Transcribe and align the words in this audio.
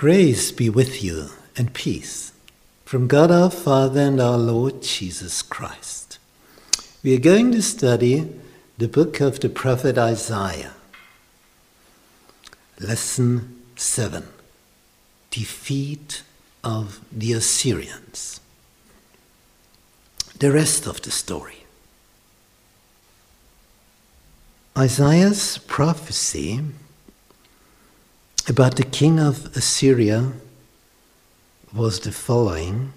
Grace 0.00 0.50
be 0.50 0.70
with 0.70 1.04
you 1.04 1.28
and 1.58 1.74
peace 1.74 2.32
from 2.86 3.06
God 3.06 3.30
our 3.30 3.50
Father 3.50 4.00
and 4.00 4.18
our 4.18 4.38
Lord 4.38 4.80
Jesus 4.80 5.42
Christ. 5.42 6.18
We 7.02 7.14
are 7.14 7.20
going 7.20 7.52
to 7.52 7.60
study 7.60 8.26
the 8.78 8.88
book 8.88 9.20
of 9.20 9.40
the 9.40 9.50
prophet 9.50 9.98
Isaiah. 9.98 10.72
Lesson 12.80 13.60
7 13.76 14.26
Defeat 15.28 16.22
of 16.64 17.04
the 17.12 17.34
Assyrians. 17.34 18.40
The 20.38 20.50
rest 20.50 20.86
of 20.86 21.02
the 21.02 21.10
story. 21.10 21.64
Isaiah's 24.78 25.58
prophecy 25.58 26.62
about 28.50 28.76
the 28.76 28.84
king 28.84 29.20
of 29.20 29.56
Assyria 29.56 30.32
was 31.72 32.00
the 32.00 32.10
following. 32.10 32.92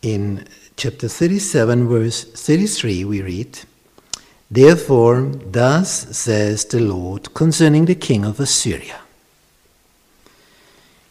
In 0.00 0.46
chapter 0.76 1.08
37, 1.08 1.88
verse 1.88 2.24
33, 2.24 3.04
we 3.04 3.20
read, 3.20 3.58
Therefore, 4.50 5.30
thus 5.44 6.16
says 6.16 6.64
the 6.66 6.80
Lord 6.80 7.34
concerning 7.34 7.86
the 7.86 7.94
king 7.94 8.24
of 8.24 8.38
Assyria 8.38 9.00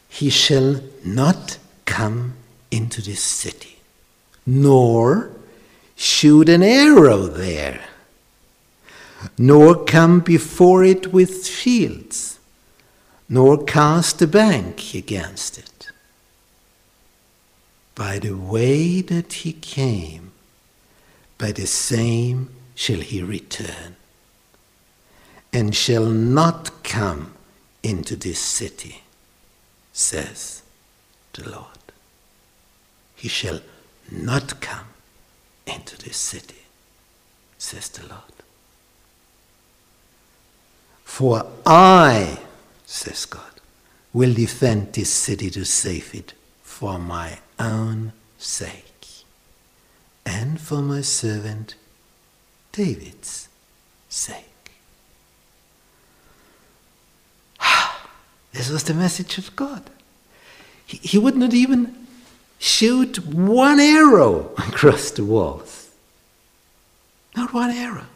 He 0.10 0.30
shall 0.30 0.82
not 1.04 1.58
come 1.86 2.34
into 2.70 3.02
this 3.02 3.22
city, 3.22 3.80
nor 4.46 5.32
shoot 5.96 6.48
an 6.50 6.64
arrow 6.64 7.28
there 7.28 7.82
nor 9.42 9.84
come 9.86 10.20
before 10.20 10.84
it 10.84 11.12
with 11.12 11.48
shields, 11.48 12.38
nor 13.28 13.64
cast 13.64 14.22
a 14.22 14.28
bank 14.28 14.94
against 14.94 15.58
it. 15.58 15.90
By 17.96 18.20
the 18.20 18.34
way 18.34 19.02
that 19.02 19.34
he 19.34 19.54
came, 19.54 20.32
by 21.40 21.52
the 21.52 21.66
same 21.66 22.52
shall 22.76 23.00
he 23.00 23.24
return, 23.24 23.96
and 25.52 25.76
shall 25.76 26.06
not 26.06 26.84
come 26.84 27.34
into 27.82 28.16
this 28.16 28.38
city, 28.38 29.02
says 29.92 30.62
the 31.34 31.50
Lord. 31.50 31.86
He 33.16 33.28
shall 33.28 33.62
not 34.12 34.62
come 34.62 34.90
into 35.66 35.98
this 35.98 36.18
city, 36.18 36.62
says 37.58 37.90
the 37.90 38.06
Lord. 38.06 38.22
For 41.12 41.46
I, 41.66 42.40
says 42.86 43.26
God, 43.26 43.60
will 44.14 44.34
defend 44.34 44.94
this 44.94 45.10
city 45.10 45.50
to 45.50 45.66
save 45.66 46.16
it 46.16 46.34
for 46.64 46.98
my 46.98 47.40
own 47.60 48.14
sake 48.38 49.26
and 50.26 50.60
for 50.60 50.82
my 50.82 51.02
servant 51.02 51.76
David's 52.72 53.50
sake. 54.08 54.72
This 58.54 58.70
was 58.70 58.86
the 58.86 58.94
message 58.94 59.38
of 59.38 59.54
God. 59.58 59.90
He, 60.86 60.98
he 60.98 61.18
would 61.18 61.36
not 61.36 61.54
even 61.54 62.08
shoot 62.58 63.20
one 63.26 63.82
arrow 63.82 64.54
across 64.58 65.12
the 65.12 65.26
walls. 65.26 65.90
Not 67.36 67.54
one 67.54 67.70
arrow. 67.70 68.08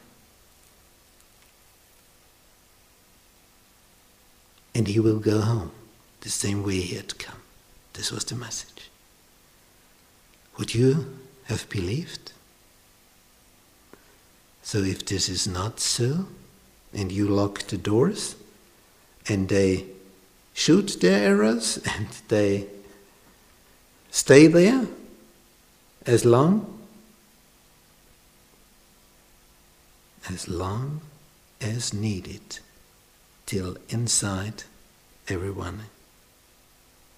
And 4.76 4.90
he 4.90 5.00
will 5.00 5.20
go 5.20 5.40
home 5.40 5.72
the 6.20 6.30
same 6.30 6.62
way 6.62 6.82
he 6.82 6.96
had 6.96 7.18
come. 7.18 7.42
This 7.94 8.12
was 8.12 8.26
the 8.26 8.36
message. 8.36 8.90
Would 10.58 10.76
you 10.76 11.18
have 11.46 11.68
believed? 11.70 12.34
So, 14.62 14.80
if 14.80 15.06
this 15.06 15.30
is 15.30 15.48
not 15.48 15.80
so, 15.80 16.28
and 16.94 17.12
you 17.12 17.28
lock 17.28 17.60
the 17.68 17.78
doors, 17.78 18.36
and 19.30 19.48
they 19.48 19.86
shoot 20.54 20.98
their 21.00 21.26
arrows, 21.26 21.78
and 21.96 22.08
they 22.28 22.68
stay 24.12 24.48
there 24.48 24.88
as 26.06 26.26
long 26.26 26.80
as 30.30 30.48
long 30.48 31.02
as 31.62 31.94
needed 31.94 32.60
till 33.46 33.78
inside 33.90 34.64
everyone 35.28 35.86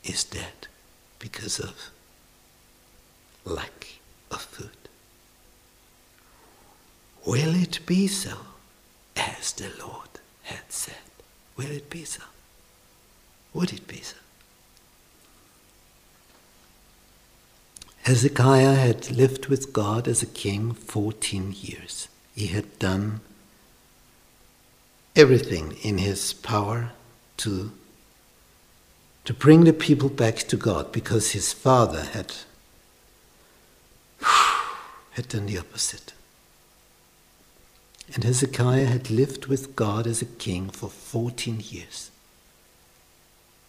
is 0.04 0.24
dead 0.24 0.68
because 1.20 1.60
of 1.60 1.90
lack 3.46 4.00
of 4.32 4.42
food. 4.42 4.70
Will 7.26 7.56
it 7.56 7.80
be 7.86 8.08
so 8.08 8.38
as 9.16 9.52
the 9.54 9.72
Lord 9.80 10.10
had 10.44 10.70
said? 10.70 10.96
Will 11.56 11.72
it 11.72 11.90
be 11.90 12.06
so? 12.06 12.24
Would 13.54 13.74
it 13.74 13.88
be 13.88 14.02
so? 14.02 14.18
Hezekiah 18.04 18.76
had 18.76 19.12
lived 19.12 19.48
with 19.48 19.74
God 19.74 20.08
as 20.08 20.24
a 20.24 20.28
king 20.28 20.72
14 20.72 21.54
years. 21.60 22.08
He 22.36 22.48
had 22.48 22.80
done 22.80 23.20
everything 25.18 25.76
in 25.82 25.98
his 25.98 26.32
power 26.32 26.92
to, 27.38 27.72
to 29.26 29.34
bring 29.34 29.64
the 29.64 29.74
people 29.74 30.10
back 30.10 30.36
to 30.36 30.56
God 30.56 30.92
because 30.92 31.32
his 31.32 31.52
father 31.52 32.04
had, 32.04 32.34
had 35.12 35.28
done 35.28 35.48
the 35.48 35.58
opposite. 35.58 36.14
And 38.14 38.24
Hezekiah 38.24 38.86
had 38.86 39.10
lived 39.10 39.48
with 39.48 39.76
God 39.76 40.06
as 40.06 40.22
a 40.22 40.26
king 40.26 40.70
for 40.70 40.88
14 40.88 41.62
years. 41.68 42.12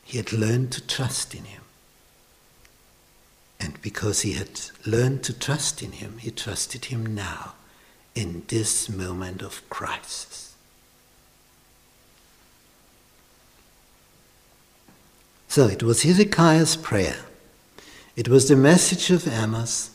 He 0.05 0.19
had 0.19 0.33
learned 0.33 0.71
to 0.73 0.87
trust 0.87 1.35
in 1.35 1.45
him. 1.45 1.63
And 3.59 3.81
because 3.83 4.21
he 4.21 4.35
had 4.35 4.61
learned 4.87 5.25
to 5.25 5.33
trust 5.33 5.83
in 5.83 5.93
him, 5.93 6.19
he 6.19 6.31
trusted 6.31 6.87
him 6.87 7.15
now 7.15 7.55
in 8.15 8.45
this 8.49 8.89
moment 8.89 9.43
of 9.43 9.69
crisis. 9.69 10.48
So 15.59 15.67
it 15.67 15.83
was 15.83 16.03
Hezekiah's 16.03 16.77
prayer. 16.77 17.17
It 18.15 18.29
was 18.29 18.47
the 18.47 18.55
message 18.55 19.11
of 19.11 19.27
Amos. 19.27 19.91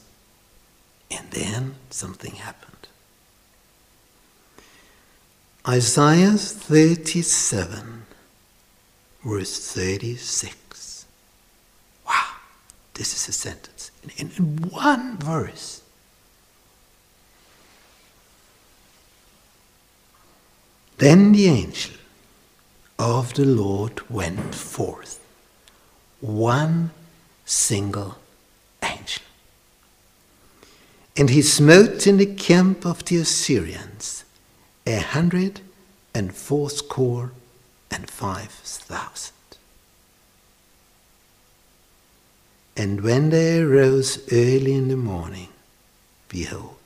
And 1.09 1.31
then 1.31 1.75
something 1.89 2.33
happened. 2.35 2.89
Isaiah 5.65 6.31
37, 6.31 8.05
verse 9.23 9.71
36. 9.73 11.05
Wow, 12.05 12.25
this 12.95 13.13
is 13.13 13.29
a 13.29 13.31
sentence 13.31 13.89
in, 14.17 14.31
in 14.35 14.69
one 14.69 15.17
verse. 15.17 15.81
Then 20.97 21.31
the 21.31 21.47
angel 21.47 21.95
of 22.99 23.33
the 23.35 23.45
Lord 23.45 24.01
went 24.09 24.53
forth 24.53 25.22
one 26.23 26.89
single 27.45 28.17
angel. 28.81 29.23
And 31.17 31.29
he 31.29 31.41
smote 31.41 32.07
in 32.07 32.17
the 32.17 32.25
camp 32.25 32.85
of 32.85 33.03
the 33.03 33.17
Assyrians 33.17 34.23
a 34.87 34.99
hundred 34.99 35.59
and 36.15 36.33
fourscore 36.33 37.33
and 37.91 38.09
five 38.09 38.49
thousand. 38.49 39.33
And 42.77 43.01
when 43.01 43.29
they 43.29 43.59
arose 43.59 44.17
early 44.31 44.73
in 44.73 44.87
the 44.87 44.95
morning, 44.95 45.49
behold, 46.29 46.77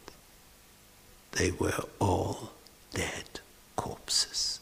they 1.33 1.51
were 1.51 1.85
all 1.99 2.51
dead 2.91 3.39
corpses. 3.75 4.59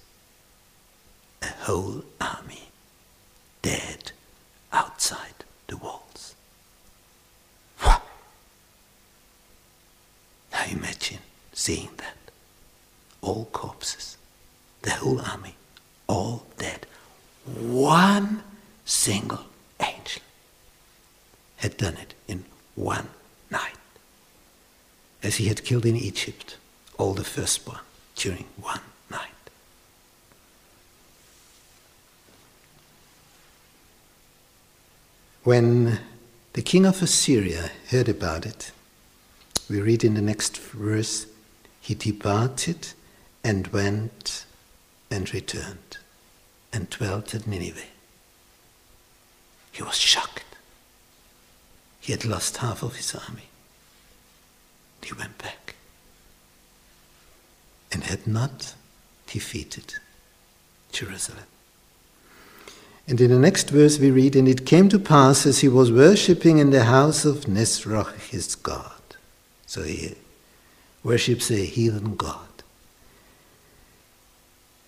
A 1.41 1.47
whole 1.47 2.03
army 2.19 2.64
seeing 11.65 11.89
that. 11.97 12.17
All 13.21 13.45
corpses, 13.51 14.17
the 14.83 14.91
whole 14.91 15.19
army, 15.19 15.55
all 16.05 16.45
dead. 16.59 16.85
One 17.45 18.43
single 18.85 19.45
angel 19.79 20.21
had 21.57 21.75
done 21.77 21.97
it 21.97 22.13
in 22.27 22.45
one 22.75 23.07
night, 23.49 23.81
as 25.23 25.37
he 25.37 25.47
had 25.47 25.65
killed 25.65 25.87
in 25.87 25.95
Egypt 25.95 26.57
all 26.99 27.15
the 27.15 27.23
firstborn 27.23 27.79
during 28.15 28.45
one 28.61 28.85
night. 29.09 29.43
When 35.43 35.99
the 36.53 36.61
king 36.61 36.85
of 36.85 37.01
Assyria 37.01 37.71
heard 37.89 38.07
about 38.07 38.45
it, 38.45 38.71
we 39.67 39.81
read 39.81 40.03
in 40.03 40.13
the 40.13 40.21
next 40.21 40.59
verse 40.59 41.25
he 41.85 41.93
departed 41.93 42.93
and 43.43 43.67
went 43.67 44.45
and 45.11 45.31
returned 45.31 45.97
and 46.73 46.89
dwelt 46.89 47.35
at 47.35 47.45
Nineveh. 47.45 47.91
He 49.71 49.83
was 49.83 49.95
shocked. 49.95 50.55
He 52.01 52.11
had 52.11 52.25
lost 52.25 52.57
half 52.57 52.81
of 52.81 52.95
his 52.95 53.13
army. 53.13 53.49
He 55.03 55.13
went 55.13 55.37
back 55.37 55.75
and 57.91 58.03
had 58.05 58.25
not 58.25 58.73
defeated 59.27 59.93
Jerusalem. 60.91 61.45
And 63.07 63.21
in 63.21 63.29
the 63.29 63.37
next 63.37 63.69
verse 63.69 63.99
we 63.99 64.09
read, 64.09 64.35
And 64.35 64.47
it 64.47 64.65
came 64.65 64.89
to 64.89 64.97
pass 64.97 65.45
as 65.45 65.59
he 65.59 65.67
was 65.67 65.91
worshipping 65.91 66.57
in 66.57 66.71
the 66.71 66.85
house 66.85 67.25
of 67.25 67.45
Nisroch 67.45 68.15
his 68.31 68.55
God. 68.55 68.91
So 69.67 69.83
he 69.83 70.15
worships 71.05 71.51
a 71.51 71.63
heathen 71.63 72.15
god. 72.15 72.39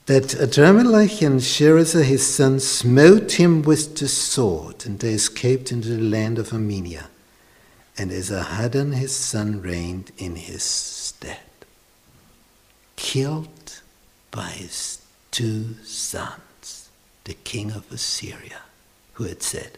That 0.08 0.30
Adrammelech 0.30 1.22
and 1.22 1.40
Sharezer 1.40 2.04
his 2.04 2.26
son 2.26 2.60
smote 2.60 3.34
him 3.34 3.62
with 3.62 3.98
the 3.98 4.08
sword, 4.08 4.86
and 4.86 5.00
they 5.00 5.14
escaped 5.14 5.72
into 5.72 5.90
the 5.90 6.02
land 6.02 6.40
of 6.40 6.52
Armenia. 6.52 7.10
And 7.98 8.12
Esarhaddon 8.12 8.94
his 8.94 9.16
son 9.16 9.62
reigned 9.62 10.12
in 10.18 10.38
his 10.38 10.64
stead. 10.64 11.40
Killed 12.96 13.82
by 14.32 14.50
his 14.50 15.02
two 15.30 15.76
sons 15.84 16.90
the 17.26 17.34
king 17.34 17.72
of 17.72 17.92
Assyria, 17.92 18.62
who 19.14 19.26
had 19.26 19.44
said, 19.44 19.78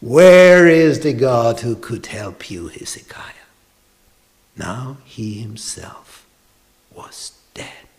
Where 0.00 0.68
is 0.68 1.00
the 1.00 1.14
God 1.14 1.60
who 1.60 1.74
could 1.74 2.06
help 2.06 2.50
you, 2.50 2.68
Hezekiah? 2.68 3.40
Now 4.56 4.98
he 5.04 5.40
himself 5.40 6.26
was 6.94 7.38
dead. 7.54 7.89